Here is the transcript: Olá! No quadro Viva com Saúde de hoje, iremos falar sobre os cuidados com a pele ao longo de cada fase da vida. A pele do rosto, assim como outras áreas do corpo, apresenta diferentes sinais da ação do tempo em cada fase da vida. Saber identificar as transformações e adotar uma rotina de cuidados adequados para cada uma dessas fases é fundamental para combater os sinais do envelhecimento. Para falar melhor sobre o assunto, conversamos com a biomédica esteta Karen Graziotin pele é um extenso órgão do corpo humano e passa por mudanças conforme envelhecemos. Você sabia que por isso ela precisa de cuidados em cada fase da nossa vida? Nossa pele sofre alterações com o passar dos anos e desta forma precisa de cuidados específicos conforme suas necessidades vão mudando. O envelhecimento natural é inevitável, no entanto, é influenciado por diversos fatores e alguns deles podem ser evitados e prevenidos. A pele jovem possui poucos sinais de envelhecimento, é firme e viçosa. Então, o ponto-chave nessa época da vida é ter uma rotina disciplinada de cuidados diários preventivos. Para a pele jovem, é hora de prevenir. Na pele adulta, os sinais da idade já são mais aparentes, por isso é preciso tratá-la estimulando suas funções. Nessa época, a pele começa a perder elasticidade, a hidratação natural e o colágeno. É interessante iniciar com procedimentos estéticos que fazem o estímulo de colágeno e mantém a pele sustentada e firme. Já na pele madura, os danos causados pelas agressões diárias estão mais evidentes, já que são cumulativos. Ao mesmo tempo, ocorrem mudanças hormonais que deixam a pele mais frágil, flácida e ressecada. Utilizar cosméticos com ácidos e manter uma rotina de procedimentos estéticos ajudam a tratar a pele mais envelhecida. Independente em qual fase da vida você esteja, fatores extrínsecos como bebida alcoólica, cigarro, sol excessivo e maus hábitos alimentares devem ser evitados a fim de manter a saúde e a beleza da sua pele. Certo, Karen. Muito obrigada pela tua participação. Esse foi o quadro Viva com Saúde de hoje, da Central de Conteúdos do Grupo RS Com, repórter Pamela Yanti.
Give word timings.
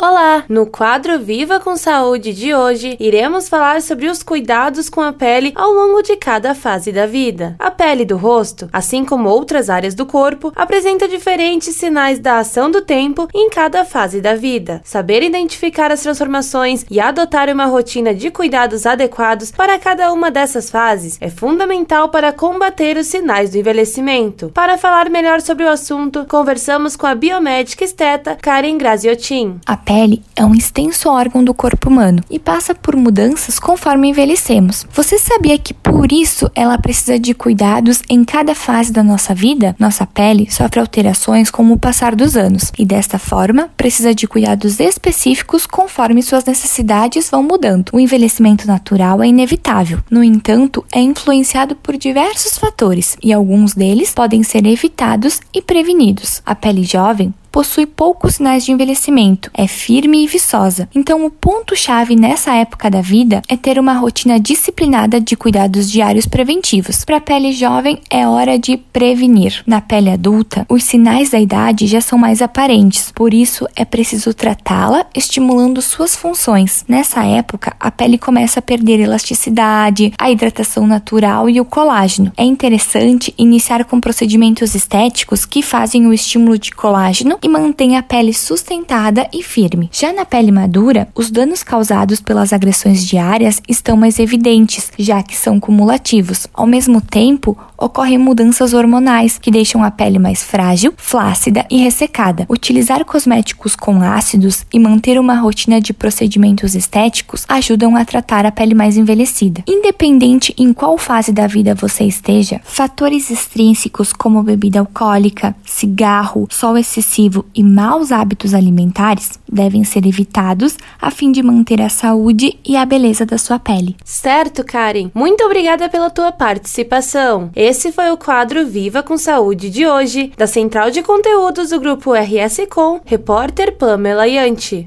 Olá! 0.00 0.44
No 0.48 0.66
quadro 0.66 1.20
Viva 1.20 1.60
com 1.60 1.76
Saúde 1.76 2.32
de 2.32 2.52
hoje, 2.52 2.96
iremos 2.98 3.48
falar 3.48 3.80
sobre 3.80 4.08
os 4.08 4.24
cuidados 4.24 4.90
com 4.90 5.00
a 5.00 5.12
pele 5.12 5.52
ao 5.54 5.72
longo 5.72 6.02
de 6.02 6.16
cada 6.16 6.52
fase 6.52 6.90
da 6.90 7.06
vida. 7.06 7.54
A 7.60 7.70
pele 7.70 8.04
do 8.04 8.16
rosto, 8.16 8.68
assim 8.72 9.04
como 9.04 9.28
outras 9.28 9.70
áreas 9.70 9.94
do 9.94 10.04
corpo, 10.04 10.52
apresenta 10.56 11.06
diferentes 11.06 11.76
sinais 11.76 12.18
da 12.18 12.38
ação 12.38 12.72
do 12.72 12.80
tempo 12.82 13.28
em 13.32 13.48
cada 13.48 13.84
fase 13.84 14.20
da 14.20 14.34
vida. 14.34 14.80
Saber 14.82 15.22
identificar 15.22 15.92
as 15.92 16.02
transformações 16.02 16.84
e 16.90 16.98
adotar 16.98 17.48
uma 17.48 17.66
rotina 17.66 18.12
de 18.12 18.32
cuidados 18.32 18.86
adequados 18.86 19.52
para 19.52 19.78
cada 19.78 20.12
uma 20.12 20.28
dessas 20.28 20.70
fases 20.70 21.18
é 21.20 21.30
fundamental 21.30 22.08
para 22.08 22.32
combater 22.32 22.96
os 22.96 23.06
sinais 23.06 23.50
do 23.50 23.58
envelhecimento. 23.58 24.50
Para 24.52 24.76
falar 24.76 25.08
melhor 25.08 25.40
sobre 25.40 25.64
o 25.64 25.70
assunto, 25.70 26.26
conversamos 26.28 26.96
com 26.96 27.06
a 27.06 27.14
biomédica 27.14 27.84
esteta 27.84 28.36
Karen 28.42 28.76
Graziotin 28.76 29.60
pele 29.84 30.22
é 30.34 30.44
um 30.44 30.54
extenso 30.54 31.08
órgão 31.08 31.44
do 31.44 31.52
corpo 31.52 31.88
humano 31.88 32.22
e 32.30 32.38
passa 32.38 32.74
por 32.74 32.96
mudanças 32.96 33.58
conforme 33.58 34.08
envelhecemos. 34.08 34.86
Você 34.92 35.18
sabia 35.18 35.58
que 35.58 35.74
por 35.74 36.10
isso 36.10 36.50
ela 36.54 36.78
precisa 36.78 37.18
de 37.18 37.34
cuidados 37.34 38.02
em 38.08 38.24
cada 38.24 38.54
fase 38.54 38.92
da 38.92 39.02
nossa 39.02 39.34
vida? 39.34 39.76
Nossa 39.78 40.06
pele 40.06 40.50
sofre 40.50 40.80
alterações 40.80 41.50
com 41.50 41.70
o 41.70 41.78
passar 41.78 42.14
dos 42.14 42.36
anos 42.36 42.72
e 42.78 42.84
desta 42.84 43.18
forma 43.18 43.68
precisa 43.76 44.14
de 44.14 44.26
cuidados 44.26 44.80
específicos 44.80 45.66
conforme 45.66 46.22
suas 46.22 46.44
necessidades 46.44 47.28
vão 47.30 47.42
mudando. 47.42 47.90
O 47.92 48.00
envelhecimento 48.00 48.66
natural 48.66 49.22
é 49.22 49.28
inevitável, 49.28 49.98
no 50.10 50.24
entanto, 50.24 50.84
é 50.92 51.00
influenciado 51.00 51.76
por 51.76 51.96
diversos 51.96 52.58
fatores 52.58 53.16
e 53.22 53.32
alguns 53.32 53.74
deles 53.74 54.12
podem 54.14 54.42
ser 54.42 54.66
evitados 54.66 55.40
e 55.52 55.60
prevenidos. 55.60 56.42
A 56.46 56.54
pele 56.54 56.84
jovem 56.84 57.34
possui 57.54 57.86
poucos 57.86 58.34
sinais 58.34 58.64
de 58.64 58.72
envelhecimento, 58.72 59.48
é 59.54 59.68
firme 59.68 60.24
e 60.24 60.26
viçosa. 60.26 60.88
Então, 60.92 61.24
o 61.24 61.30
ponto-chave 61.30 62.16
nessa 62.16 62.52
época 62.52 62.90
da 62.90 63.00
vida 63.00 63.42
é 63.48 63.56
ter 63.56 63.78
uma 63.78 63.92
rotina 63.92 64.40
disciplinada 64.40 65.20
de 65.20 65.36
cuidados 65.36 65.88
diários 65.88 66.26
preventivos. 66.26 67.04
Para 67.04 67.18
a 67.18 67.20
pele 67.20 67.52
jovem, 67.52 68.00
é 68.10 68.26
hora 68.26 68.58
de 68.58 68.76
prevenir. 68.76 69.62
Na 69.68 69.80
pele 69.80 70.10
adulta, 70.10 70.66
os 70.68 70.82
sinais 70.82 71.30
da 71.30 71.38
idade 71.38 71.86
já 71.86 72.00
são 72.00 72.18
mais 72.18 72.42
aparentes, 72.42 73.12
por 73.14 73.32
isso 73.32 73.68
é 73.76 73.84
preciso 73.84 74.34
tratá-la 74.34 75.06
estimulando 75.14 75.80
suas 75.80 76.16
funções. 76.16 76.84
Nessa 76.88 77.22
época, 77.22 77.76
a 77.78 77.88
pele 77.88 78.18
começa 78.18 78.58
a 78.58 78.62
perder 78.62 78.98
elasticidade, 78.98 80.12
a 80.18 80.28
hidratação 80.28 80.88
natural 80.88 81.48
e 81.48 81.60
o 81.60 81.64
colágeno. 81.64 82.32
É 82.36 82.42
interessante 82.42 83.32
iniciar 83.38 83.84
com 83.84 84.00
procedimentos 84.00 84.74
estéticos 84.74 85.44
que 85.44 85.62
fazem 85.62 86.08
o 86.08 86.12
estímulo 86.12 86.58
de 86.58 86.72
colágeno 86.72 87.38
e 87.44 87.48
mantém 87.48 87.98
a 87.98 88.02
pele 88.02 88.32
sustentada 88.32 89.28
e 89.30 89.42
firme. 89.42 89.90
Já 89.92 90.14
na 90.14 90.24
pele 90.24 90.50
madura, 90.50 91.06
os 91.14 91.30
danos 91.30 91.62
causados 91.62 92.18
pelas 92.18 92.54
agressões 92.54 93.04
diárias 93.04 93.60
estão 93.68 93.98
mais 93.98 94.18
evidentes, 94.18 94.90
já 94.98 95.22
que 95.22 95.36
são 95.36 95.60
cumulativos. 95.60 96.46
Ao 96.54 96.66
mesmo 96.66 97.02
tempo, 97.02 97.54
ocorrem 97.76 98.16
mudanças 98.16 98.72
hormonais 98.72 99.36
que 99.36 99.50
deixam 99.50 99.84
a 99.84 99.90
pele 99.90 100.18
mais 100.18 100.42
frágil, 100.42 100.94
flácida 100.96 101.66
e 101.70 101.76
ressecada. 101.76 102.46
Utilizar 102.48 103.04
cosméticos 103.04 103.76
com 103.76 104.00
ácidos 104.00 104.64
e 104.72 104.78
manter 104.78 105.20
uma 105.20 105.34
rotina 105.34 105.82
de 105.82 105.92
procedimentos 105.92 106.74
estéticos 106.74 107.44
ajudam 107.46 107.94
a 107.94 108.06
tratar 108.06 108.46
a 108.46 108.50
pele 108.50 108.74
mais 108.74 108.96
envelhecida. 108.96 109.62
Independente 109.68 110.54
em 110.56 110.72
qual 110.72 110.96
fase 110.96 111.30
da 111.30 111.46
vida 111.46 111.74
você 111.74 112.04
esteja, 112.04 112.62
fatores 112.64 113.28
extrínsecos 113.28 114.14
como 114.14 114.42
bebida 114.42 114.80
alcoólica, 114.80 115.54
cigarro, 115.74 116.46
sol 116.50 116.78
excessivo 116.78 117.44
e 117.54 117.62
maus 117.62 118.12
hábitos 118.12 118.54
alimentares 118.54 119.38
devem 119.50 119.84
ser 119.84 120.06
evitados 120.06 120.76
a 121.00 121.10
fim 121.10 121.32
de 121.32 121.42
manter 121.42 121.82
a 121.82 121.88
saúde 121.88 122.58
e 122.64 122.76
a 122.76 122.84
beleza 122.84 123.26
da 123.26 123.36
sua 123.36 123.58
pele. 123.58 123.96
Certo, 124.04 124.64
Karen. 124.64 125.10
Muito 125.14 125.44
obrigada 125.44 125.88
pela 125.88 126.10
tua 126.10 126.32
participação. 126.32 127.50
Esse 127.54 127.92
foi 127.92 128.10
o 128.10 128.16
quadro 128.16 128.66
Viva 128.66 129.02
com 129.02 129.16
Saúde 129.16 129.68
de 129.70 129.86
hoje, 129.86 130.32
da 130.36 130.46
Central 130.46 130.90
de 130.90 131.02
Conteúdos 131.02 131.70
do 131.70 131.80
Grupo 131.80 132.12
RS 132.12 132.66
Com, 132.70 133.00
repórter 133.04 133.76
Pamela 133.76 134.26
Yanti. 134.26 134.82